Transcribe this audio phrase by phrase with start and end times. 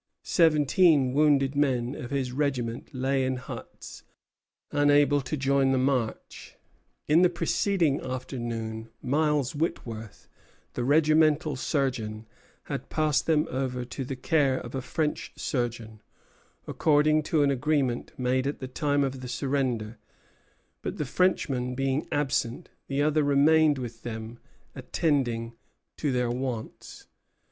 [0.23, 4.01] Seventeen wounded men of his regiment lay in huts,
[4.71, 6.55] unable to join the march.
[7.07, 10.27] In the preceding afternoon Miles Whitworth,
[10.73, 12.25] the regimental surgeon,
[12.63, 16.01] had passed them over to the care of a French surgeon,
[16.65, 19.99] according to an agreement made at the time of the surrender;
[20.81, 24.39] but, the Frenchman being absent, the other remained with them
[24.73, 25.53] attending
[25.97, 27.05] to their wants.